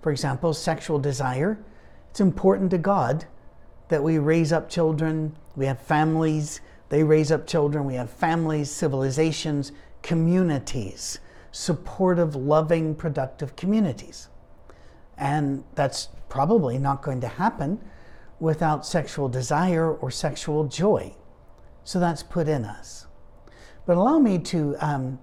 [0.00, 1.58] For example, sexual desire.
[2.10, 3.26] It's important to God
[3.88, 8.70] that we raise up children, we have families, they raise up children, we have families,
[8.70, 11.18] civilizations, communities,
[11.52, 14.28] supportive, loving, productive communities.
[15.18, 17.80] And that's probably not going to happen
[18.40, 21.14] without sexual desire or sexual joy.
[21.84, 23.06] So that's put in us.
[23.86, 25.18] But allow me to um,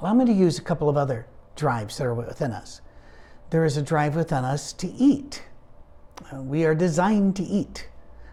[0.00, 2.80] allow me to use a couple of other drives that are within us.
[3.50, 5.42] There is a drive within us to eat.
[6.30, 7.88] Uh, we are designed to eat.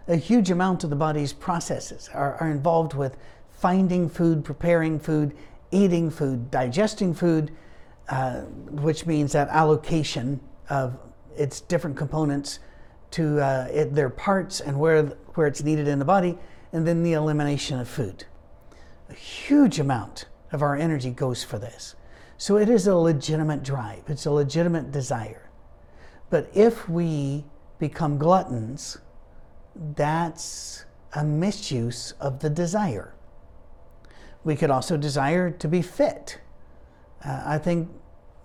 [0.08, 3.16] A huge amount of the body's processes are, are involved with
[3.48, 5.34] finding food, preparing food,
[5.70, 7.50] eating food, digesting food,
[8.08, 8.40] uh,
[8.70, 10.40] which means that allocation
[10.70, 10.98] of
[11.36, 12.60] its different components
[13.12, 16.38] to uh, it, their parts and where, where it's needed in the body,
[16.72, 18.24] and then the elimination of food.
[19.08, 21.94] A huge amount of our energy goes for this.
[22.38, 25.50] So it is a legitimate drive, it's a legitimate desire.
[26.28, 27.44] But if we
[27.78, 28.98] become gluttons,
[29.94, 33.14] that's a misuse of the desire.
[34.44, 36.40] We could also desire to be fit.
[37.26, 37.88] Uh, I think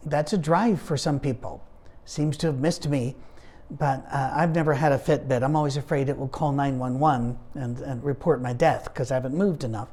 [0.06, 1.64] that's a drive for some people.
[2.06, 3.16] Seems to have missed me,
[3.70, 5.44] but uh, I've never had a Fitbit.
[5.44, 9.64] I'm always afraid it will call 911 and, report my death because I haven't moved
[9.64, 9.90] enough.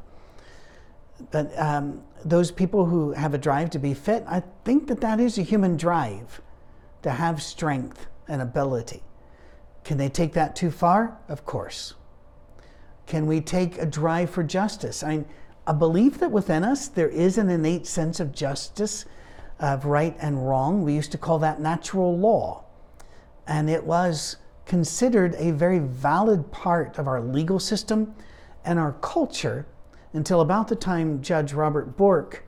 [1.30, 5.20] But um, those people who have a drive to be fit, I think that that
[5.20, 6.40] is a human drive
[7.02, 9.02] to have strength and ability.
[9.84, 11.18] Can they take that too far?
[11.28, 11.94] Of course.
[13.06, 15.02] Can we take a drive for justice?
[15.02, 15.26] I mean,
[15.68, 19.04] I belief that within us there is an innate sense of justice,
[19.60, 20.82] of right and wrong.
[20.82, 22.64] We used to call that natural law.
[23.46, 28.14] And it was considered a very valid part of our legal system
[28.64, 29.66] and our culture
[30.14, 32.44] until about the time Judge Robert Bork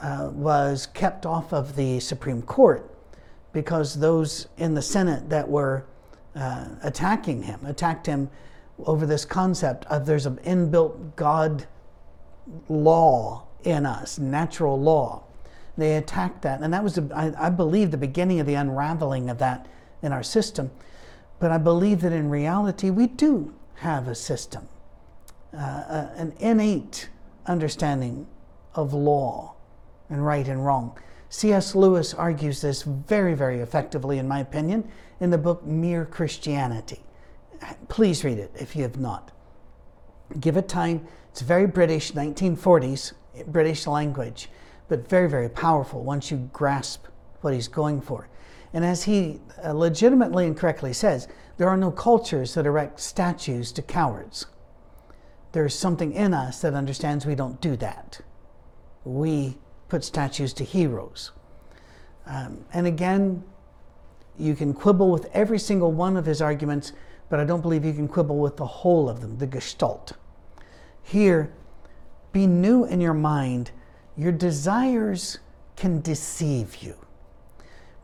[0.00, 2.88] uh, was kept off of the Supreme Court
[3.52, 5.86] because those in the Senate that were
[6.36, 8.30] uh, attacking him attacked him
[8.84, 11.66] over this concept of there's an inbuilt God
[12.68, 15.24] law in us, natural law.
[15.76, 19.66] They attacked that, and that was, I, believe, the beginning of the unraveling of that
[20.02, 20.70] in our system.
[21.38, 24.68] But I believe that in reality, we do have a system,
[25.54, 27.08] uh, uh an innate
[27.46, 28.26] understanding
[28.74, 29.54] of law
[30.10, 30.98] and right and wrong.
[31.30, 31.74] C.S.
[31.74, 37.00] Lewis argues this very, very effectively, in my opinion, in the book Mere Christianity.
[37.88, 39.30] Please read it if you have not.
[40.40, 41.06] Give it time.
[41.30, 43.12] It's very British, 1940s,
[43.46, 44.48] British language,
[44.88, 47.06] but very, very powerful once you grasp
[47.40, 48.28] what he's going for.
[48.72, 53.72] And as he uh, legitimately and correctly says, there are no cultures that erect statues
[53.72, 54.46] to cowards.
[55.52, 58.20] There's something in us that understands we don't do that.
[59.04, 61.32] We put statues to heroes.
[62.26, 63.44] Um, and again,
[64.38, 66.92] you can quibble with every single one of his arguments,
[67.28, 70.12] but I don't believe you can quibble with the whole of them, the gestalt.
[71.10, 71.52] Here,
[72.30, 73.72] be new in your mind.
[74.16, 75.40] Your desires
[75.74, 76.94] can deceive you.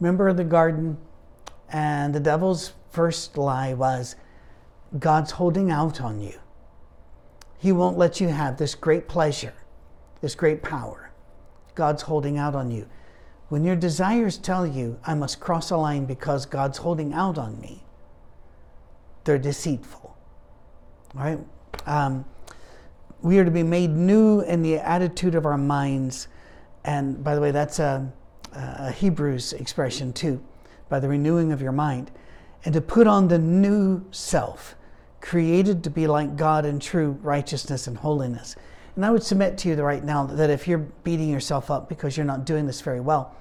[0.00, 0.98] Remember the garden?
[1.68, 4.16] And the devil's first lie was
[4.98, 6.40] God's holding out on you.
[7.58, 9.54] He won't let you have this great pleasure,
[10.20, 11.12] this great power.
[11.76, 12.88] God's holding out on you.
[13.50, 17.60] When your desires tell you, I must cross a line because God's holding out on
[17.60, 17.84] me,
[19.22, 20.16] they're deceitful.
[21.14, 21.38] Right?
[21.86, 22.24] Um,
[23.26, 26.28] we are to be made new in the attitude of our minds.
[26.84, 28.08] And by the way, that's a,
[28.52, 30.40] a Hebrews expression too,
[30.88, 32.12] by the renewing of your mind.
[32.64, 34.76] And to put on the new self,
[35.20, 38.54] created to be like God in true righteousness and holiness.
[38.94, 42.16] And I would submit to you right now that if you're beating yourself up because
[42.16, 43.34] you're not doing this very well,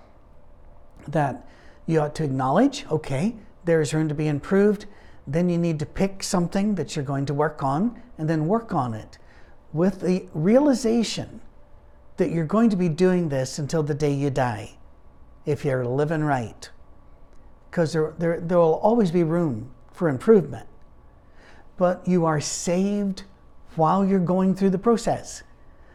[1.10, 1.48] that
[1.86, 4.88] you ought to acknowledge, okay, there's room to be improved.
[5.28, 8.74] Then you need to pick something that you're going to work on and then work
[8.74, 9.19] on it
[9.75, 11.41] with the realization
[12.17, 14.77] that you're going to be doing this until the day you die
[15.45, 16.69] if you're living right.
[17.69, 20.67] Because there, there, there will always be room for improvement
[21.77, 23.23] but you are saved
[23.75, 25.43] while you're going through the process.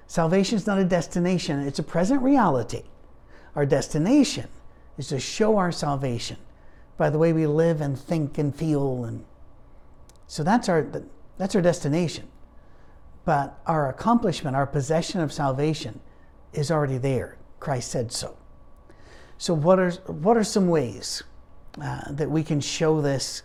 [0.06, 2.82] Salvation is not a destination, it's a present reality.
[3.54, 4.48] Our destination
[4.98, 6.36] is to show our salvation
[6.96, 9.24] by the way we live and think and feel and
[10.26, 10.86] so that's our
[11.38, 12.29] that's our destination.
[13.24, 16.00] But our accomplishment, our possession of salvation
[16.52, 17.36] is already there.
[17.58, 18.36] Christ said so.
[19.38, 21.22] So what are what are some ways
[21.80, 23.42] uh, that we can show this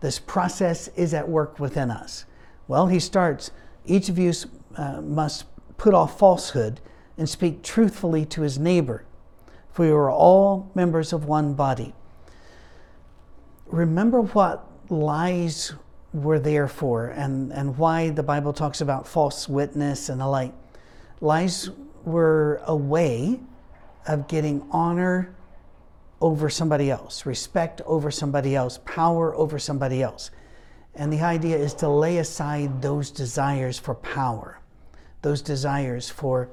[0.00, 2.24] this process is at work within us?
[2.66, 3.50] Well, he starts
[3.86, 4.32] each of you
[4.76, 6.80] uh, must put off falsehood
[7.16, 9.04] and speak truthfully to his neighbor,
[9.72, 11.94] for we are all members of one body.
[13.66, 15.72] Remember what lies
[16.12, 20.52] were there for and, and why the Bible talks about false witness and the like.
[21.20, 21.70] Lies
[22.04, 23.40] were a way
[24.06, 25.34] of getting honor
[26.20, 30.30] over somebody else, respect over somebody else, power over somebody else.
[30.94, 34.60] And the idea is to lay aside those desires for power,
[35.22, 36.48] those desires for,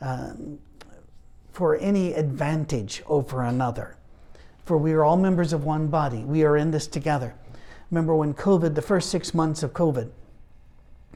[0.00, 0.58] um,
[1.52, 3.96] for any advantage over another.
[4.64, 6.24] For we are all members of one body.
[6.24, 7.34] We are in this together.
[7.90, 10.10] Remember when COVID, the first six months of COVID,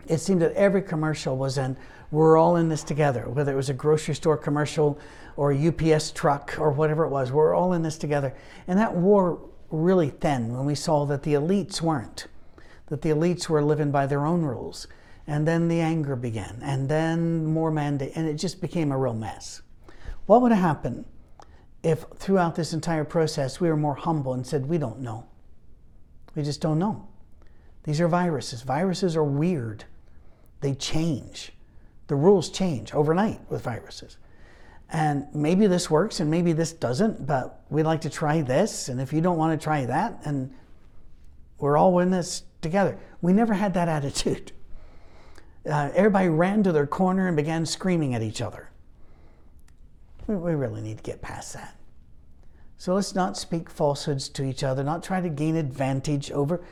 [0.07, 1.77] it seemed that every commercial was in,
[2.11, 4.99] we're all in this together, whether it was a grocery store commercial
[5.37, 7.33] or a UPS truck or whatever it was.
[7.33, 8.35] We're all in this together.
[8.69, 12.27] And that wore really thin when we saw that the elites weren't,
[12.87, 14.87] that the elites were living by their own rules.
[15.27, 19.15] And then the anger began, and then more mandate, and it just became a real
[19.15, 19.63] mess.
[20.27, 21.07] What would have happened
[21.83, 25.27] if throughout this entire process we were more humble and said, We don't know?
[26.35, 27.07] We just don't know.
[27.85, 28.63] These are viruses.
[28.63, 29.85] Viruses are weird,
[30.61, 31.53] they change.
[32.07, 34.19] The rules change overnight with viruses.
[34.91, 38.89] And maybe this works and maybe this doesn't, but we'd like to try this.
[38.89, 40.53] And if you don't want to try that, and
[41.59, 42.99] we're all in this together.
[43.23, 44.53] We never had that attitude.
[45.65, 48.71] Uh, everybody ran to their corner and began screaming at each other.
[50.27, 51.77] We, we really need to get past that.
[52.77, 56.63] So let's not speak falsehoods to each other, not try to gain advantage over,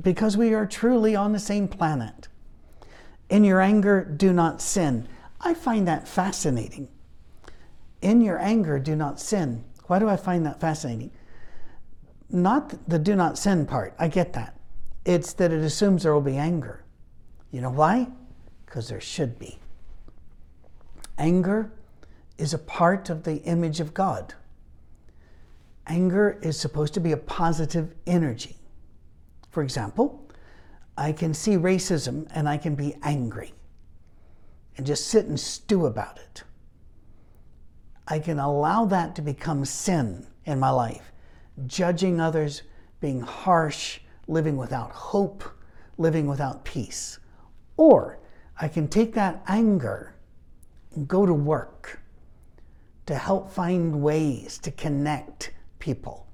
[0.00, 2.28] because we are truly on the same planet.
[3.28, 5.08] In your anger, do not sin.
[5.40, 6.88] I find that fascinating.
[8.02, 9.64] In your anger, do not sin.
[9.86, 11.10] Why do I find that fascinating?
[12.28, 14.58] Not the do not sin part, I get that.
[15.04, 16.84] It's that it assumes there will be anger.
[17.52, 18.08] You know why?
[18.64, 19.58] Because there should be.
[21.18, 21.70] Anger
[22.36, 24.34] is a part of the image of God.
[25.88, 28.56] Anger is supposed to be a positive energy.
[29.50, 30.28] For example,
[30.98, 33.54] I can see racism and I can be angry
[34.76, 36.42] and just sit and stew about it.
[38.08, 41.12] I can allow that to become sin in my life,
[41.66, 42.62] judging others,
[43.00, 45.44] being harsh, living without hope,
[45.98, 47.18] living without peace.
[47.76, 48.18] Or
[48.60, 50.14] I can take that anger
[50.94, 52.00] and go to work
[53.06, 55.52] to help find ways to connect
[55.86, 56.26] people.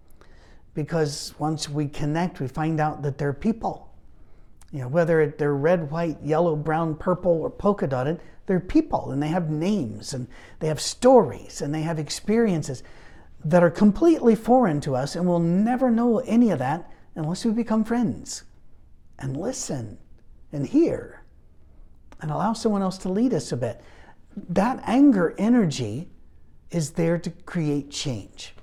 [0.73, 3.95] Because once we connect, we find out that they're people.
[4.73, 9.23] You know, whether they're red, white, yellow, brown, purple, or polka dotted, they're people and
[9.23, 10.27] they have names and
[10.61, 12.83] they have stories and they have experiences
[13.45, 17.51] that are completely foreign to us, and we'll never know any of that unless we
[17.51, 18.45] become friends
[19.19, 19.99] and listen
[20.53, 21.23] and hear
[22.21, 23.83] and allow someone else to lead us a bit.
[24.49, 26.09] That anger energy
[26.71, 28.55] is there to create change.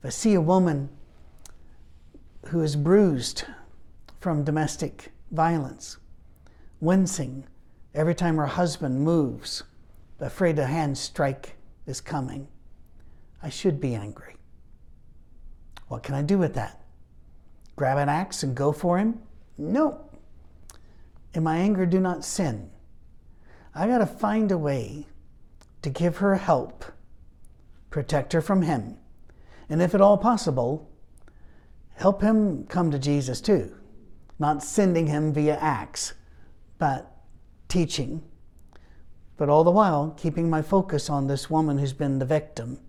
[0.00, 0.90] If I see a woman
[2.46, 3.44] who is bruised
[4.20, 5.96] from domestic violence,
[6.80, 7.44] wincing
[7.94, 9.64] every time her husband moves,
[10.20, 12.46] afraid a hand strike is coming,
[13.42, 14.36] I should be angry.
[15.88, 16.80] What can I do with that?
[17.74, 19.20] Grab an axe and go for him?
[19.56, 20.08] No.
[21.34, 22.70] In my anger, do not sin.
[23.74, 25.08] I got to find a way
[25.82, 26.84] to give her help,
[27.90, 28.96] protect her from him,
[29.68, 30.90] and if at all possible,
[31.94, 33.74] help him come to Jesus too.
[34.38, 36.14] Not sending him via axe,
[36.78, 37.16] but
[37.68, 38.22] teaching.
[39.36, 42.80] But all the while, keeping my focus on this woman who's been the victim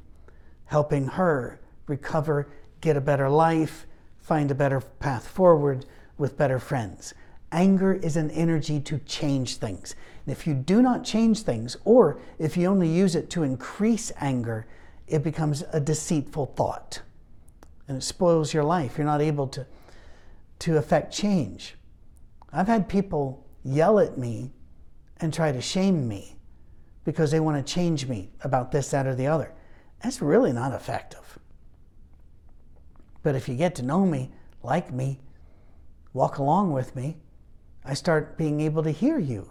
[0.69, 2.47] helping her recover,
[2.79, 3.87] get a better life,
[4.19, 5.85] find a better path forward
[6.17, 7.13] with better friends.
[7.51, 9.95] Anger is an energy to change things.
[10.25, 14.11] And if you do not change things, or if you only use it to increase
[14.17, 14.67] anger,
[15.09, 17.01] it becomes a deceitful thought.
[17.87, 18.97] And it spoils your life.
[18.97, 19.65] You're not able to,
[20.59, 21.75] to affect change.
[22.53, 24.51] I've had people yell at me
[25.17, 26.35] and try to shame me
[27.03, 29.53] because they want to change me about this, that, or the other
[30.01, 31.39] that's really not effective.
[33.21, 34.31] But if you get to know me,
[34.63, 35.19] like me,
[36.13, 37.17] walk along with me,
[37.83, 39.49] I start being able to hear you.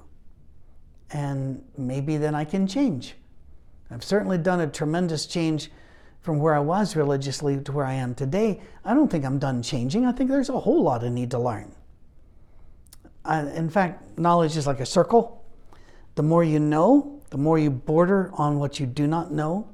[1.11, 3.15] And maybe then I can change.
[3.91, 5.71] I've certainly done a tremendous change
[6.21, 8.61] from where I was religiously to where I am today.
[8.85, 10.05] I don't think I'm done changing.
[10.05, 11.75] I think there's a whole lot I need to learn.
[13.25, 15.45] I, in fact, knowledge is like a circle.
[16.17, 19.69] The more you know, the more you border on what you do not know,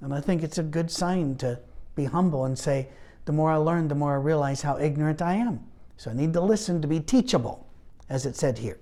[0.00, 1.60] and I think it's a good sign to
[1.94, 2.88] be humble and say,
[3.24, 5.60] the more I learn, the more I realize how ignorant I am.
[5.96, 7.66] So I need to listen to be teachable,
[8.08, 8.78] as it said here.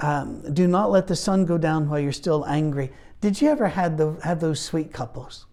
[0.00, 2.90] Um, do not let the sun go down while you're still angry.
[3.20, 5.46] Did you ever have, the, have those sweet couples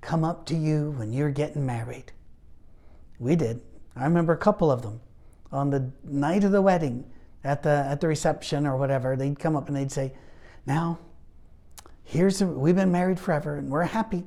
[0.00, 2.12] come up to you when you're getting married?
[3.18, 3.60] We did.
[3.94, 5.00] I remember a couple of them
[5.52, 7.04] on the night of the wedding
[7.44, 9.14] at the, at the reception or whatever.
[9.16, 10.14] They'd come up and they'd say,
[10.66, 10.98] Now,
[12.02, 14.24] here's a, we've been married forever and we're happy.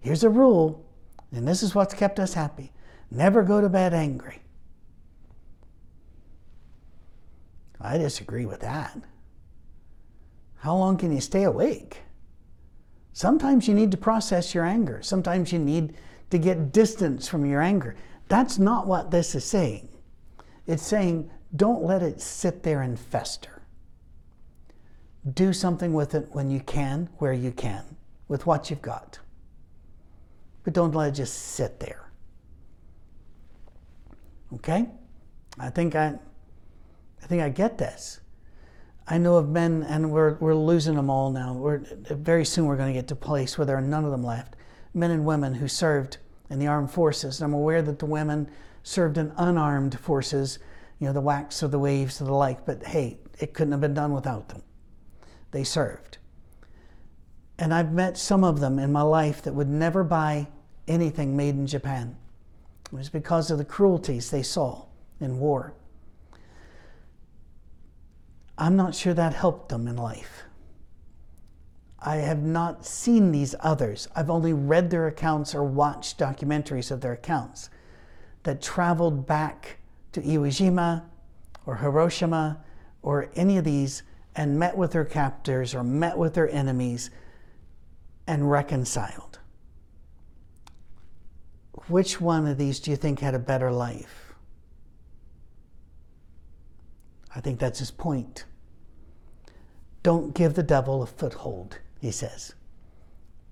[0.00, 0.86] Here's a rule,
[1.30, 2.72] and this is what's kept us happy.
[3.10, 4.40] Never go to bed angry.
[7.80, 8.96] I disagree with that.
[10.56, 12.02] How long can you stay awake?
[13.12, 15.00] Sometimes you need to process your anger.
[15.02, 15.94] Sometimes you need
[16.30, 17.96] to get distance from your anger.
[18.28, 19.88] That's not what this is saying.
[20.66, 23.60] It's saying don't let it sit there and fester
[25.34, 27.84] do something with it when you can, where you can,
[28.28, 29.18] with what you've got.
[30.64, 32.10] But don't let it just sit there.
[34.54, 34.86] Okay?
[35.58, 36.18] I think I,
[37.22, 38.20] I think I get this.
[39.06, 41.52] I know of men, and we're, we're losing them all now.
[41.52, 44.12] We're, very soon we're going to get to a place where there are none of
[44.12, 44.54] them left.
[44.94, 46.18] Men and women who served
[46.48, 47.40] in the armed forces.
[47.40, 48.48] And I'm aware that the women
[48.82, 50.58] served in unarmed forces,
[50.98, 53.80] you know, the WACs or the waves or the like, but hey, it couldn't have
[53.80, 54.62] been done without them.
[55.50, 56.18] They served.
[57.58, 60.48] And I've met some of them in my life that would never buy
[60.88, 62.16] anything made in Japan.
[62.86, 64.86] It was because of the cruelties they saw
[65.20, 65.74] in war.
[68.60, 70.42] I'm not sure that helped them in life.
[71.98, 74.06] I have not seen these others.
[74.14, 77.70] I've only read their accounts or watched documentaries of their accounts
[78.42, 79.78] that traveled back
[80.12, 81.04] to Iwo Jima
[81.64, 82.62] or Hiroshima
[83.00, 84.02] or any of these
[84.36, 87.10] and met with their captors or met with their enemies
[88.26, 89.38] and reconciled.
[91.88, 94.34] Which one of these do you think had a better life?
[97.34, 98.44] I think that's his point.
[100.02, 102.54] Don't give the devil a foothold he says.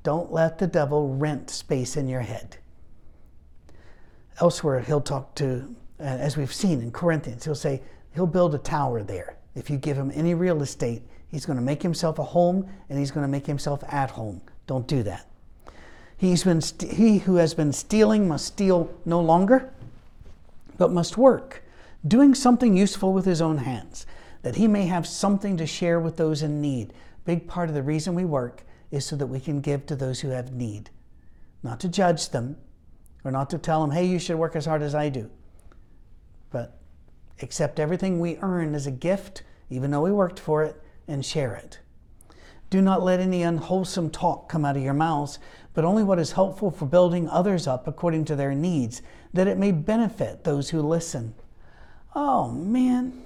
[0.03, 2.57] Don't let the devil rent space in your head.
[4.40, 7.82] Elsewhere, he'll talk to, as we've seen in Corinthians, he'll say,
[8.14, 9.36] he'll build a tower there.
[9.55, 12.99] If you give him any real estate, he's going to make himself a home and
[12.99, 14.40] he's going to make himself at home.
[14.66, 15.26] Don't do that.
[16.16, 19.70] He's been st- he who has been stealing must steal no longer,
[20.78, 21.62] but must work,
[22.07, 24.07] doing something useful with his own hands,
[24.49, 26.94] that he may have something to share with those in need
[27.26, 30.20] big part of the reason we work is so that we can give to those
[30.20, 30.88] who have need,
[31.62, 32.57] not to judge them
[33.24, 35.30] or not to tell them, hey, you should work as hard as I do,
[36.51, 36.78] but
[37.42, 41.55] accept everything we earn as a gift, even though we worked for it, and share
[41.55, 41.80] it.
[42.70, 45.38] Do not let any unwholesome talk come out of your mouths,
[45.74, 49.03] but only what is helpful for building others up according to their needs,
[49.34, 51.34] that it may benefit those who listen.
[52.14, 53.24] Oh, man.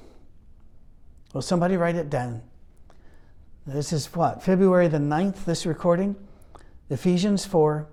[1.33, 2.43] Well, somebody write it down.
[3.67, 4.43] This is what?
[4.43, 6.17] February the 9th, this recording?
[6.91, 7.87] Ephesians 4,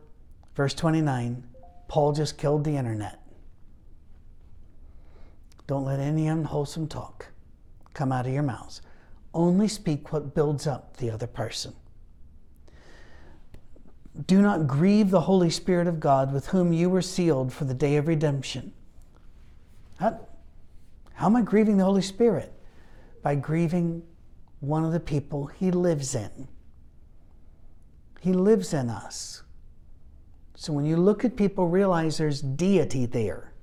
[0.55, 1.43] verse 29.
[1.87, 3.19] Paul just killed the internet.
[5.67, 7.27] Don't let any unwholesome talk
[7.93, 8.81] come out of your mouths.
[9.33, 11.73] Only speak what builds up the other person.
[14.25, 17.73] Do not grieve the Holy Spirit of God with whom you were sealed for the
[17.73, 18.73] day of redemption.
[19.99, 20.19] How,
[21.13, 22.51] how am I grieving the Holy Spirit?
[23.30, 24.01] By grieving
[24.59, 26.47] one of the people he lives in.
[28.21, 29.43] He lives in us.
[30.55, 33.53] So when you look at people, realize there's deity there.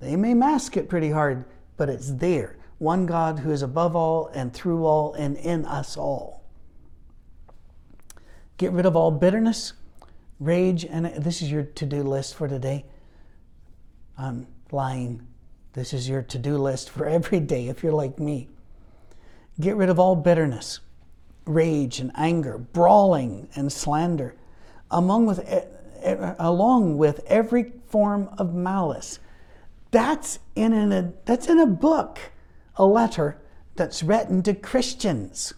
[0.00, 1.46] They may mask it pretty hard,
[1.78, 2.58] but it's there.
[2.76, 6.44] One God who is above all and through all and in us all.
[8.58, 9.72] Get rid of all bitterness,
[10.40, 12.84] rage, and this is your to do list for today.
[14.18, 15.26] I'm lying.
[15.72, 18.50] This is your to do list for every day if you're like me.
[19.60, 20.80] Get rid of all bitterness,
[21.44, 24.36] rage, and anger, brawling and slander,
[24.90, 25.64] among with, eh,
[26.00, 29.18] eh, along with every form of malice.
[29.90, 32.20] That's in, a, that's in a book,
[32.76, 33.38] a letter
[33.74, 35.54] that's written to Christians.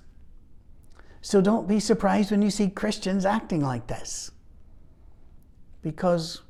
[1.21, 4.31] So don't be surprised when you see Christians acting like this.
[5.83, 6.41] Because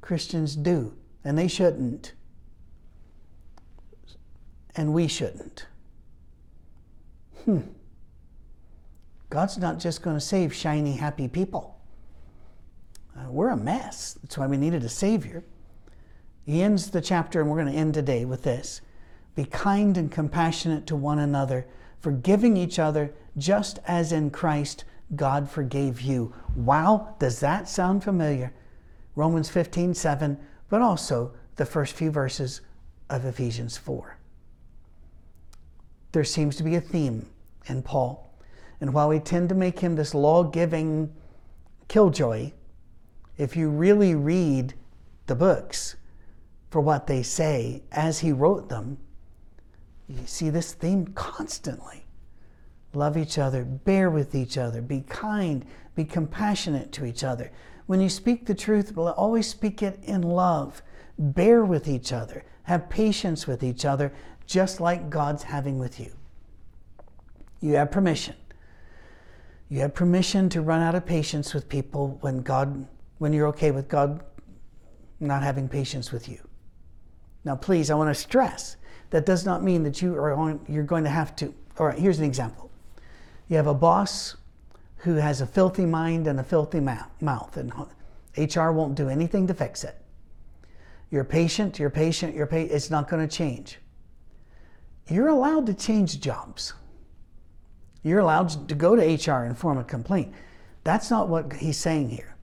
[0.00, 0.94] Christians do,
[1.24, 2.14] and they shouldn't.
[4.74, 5.66] And we shouldn't
[7.46, 7.60] hmm,
[9.30, 11.78] God's not just going to save shiny, happy people.
[13.16, 14.18] Uh, we're a mess.
[14.20, 15.42] That's why we needed a Savior.
[16.44, 18.82] He ends the chapter, and we're going to end today with this
[19.34, 21.66] Be kind and compassionate to one another,
[22.00, 24.84] forgiving each other, just as in Christ
[25.14, 26.34] God forgave you.
[26.54, 28.52] Wow, does that sound familiar?
[29.14, 30.36] Romans 15 7,
[30.68, 32.60] but also the first few verses
[33.08, 34.18] of Ephesians 4.
[36.12, 37.26] There seems to be a theme
[37.68, 38.34] and Paul.
[38.80, 41.12] And while we tend to make him this law giving
[41.88, 42.52] killjoy,
[43.36, 44.74] if you really read
[45.26, 45.96] the books
[46.70, 48.98] for what they say as he wrote them,
[50.08, 52.06] you see this theme constantly.
[52.94, 55.64] Love each other, bear with each other, be kind,
[55.94, 57.50] be compassionate to each other.
[57.86, 60.82] When you speak the truth, always speak it in love.
[61.18, 64.12] Bear with each other, have patience with each other,
[64.46, 66.12] just like God's having with you.
[67.66, 68.36] You have permission.
[69.68, 72.86] You have permission to run out of patience with people when God
[73.18, 74.22] when you're okay with God
[75.18, 76.38] not having patience with you.
[77.44, 78.76] Now please, I want to stress
[79.10, 81.98] that does not mean that you are on, you're going to have to all right,
[81.98, 82.70] here's an example.
[83.48, 84.36] You have a boss
[84.98, 87.72] who has a filthy mind and a filthy mouth and
[88.36, 90.00] HR won't do anything to fix it.
[91.10, 93.80] You're patient, you're patient, you're patient, it's not going to change.
[95.08, 96.72] You're allowed to change jobs.
[98.06, 100.32] You're allowed to go to HR and form a complaint.
[100.84, 102.36] That's not what he's saying here.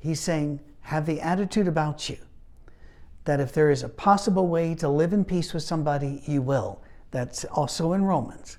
[0.00, 2.18] He's saying, have the attitude about you.
[3.26, 6.80] that if there is a possible way to live in peace with somebody, you will.
[7.10, 8.58] That's also in Romans.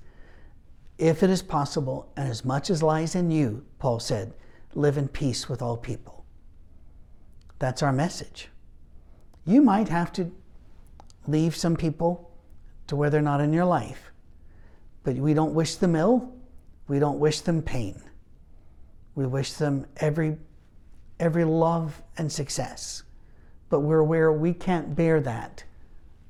[0.97, 4.33] If it is possible, and as much as lies in you, Paul said,
[4.75, 6.25] live in peace with all people.
[7.59, 8.49] That's our message.
[9.45, 10.31] You might have to
[11.27, 12.31] leave some people
[12.87, 14.11] to where they're not in your life,
[15.07, 16.33] but we don't wish them ill.
[16.89, 18.01] We don't wish them pain.
[19.15, 20.35] We wish them every,
[21.17, 23.03] every love and success.
[23.69, 25.63] But we're aware we can't bear that.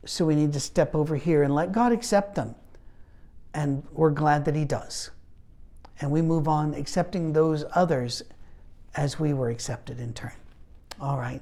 [0.06, 2.54] So we need to step over here and let God accept them.
[3.56, 5.10] And we're glad that He does.
[6.00, 8.22] And we move on accepting those others
[8.94, 10.38] as we were accepted in turn.
[11.02, 11.42] All right.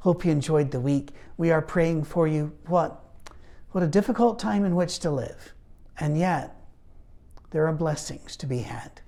[0.00, 1.10] Hope you enjoyed the week.
[1.36, 2.50] We are praying for you.
[2.66, 3.00] What?
[3.70, 5.54] What a difficult time in which to live.
[6.00, 6.56] And yet,
[7.54, 9.00] there are blessings to be had.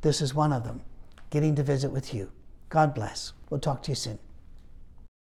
[0.00, 0.80] This is one of them,
[1.30, 2.32] getting to visit with you.
[2.70, 3.32] God bless.
[3.48, 4.18] We'll talk to you soon.